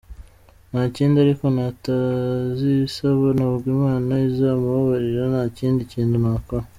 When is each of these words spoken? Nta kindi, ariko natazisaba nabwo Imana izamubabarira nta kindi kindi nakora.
Nta 0.71 0.83
kindi, 0.95 1.15
ariko 1.25 1.45
natazisaba 1.55 3.27
nabwo 3.37 3.65
Imana 3.75 4.11
izamubabarira 4.29 5.23
nta 5.33 5.43
kindi 5.57 5.81
kindi 5.93 6.15
nakora. 6.25 6.65